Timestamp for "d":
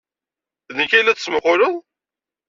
0.75-0.77